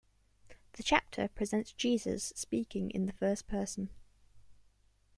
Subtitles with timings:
[0.77, 3.89] The chapter presents Jesus speaking in the first person.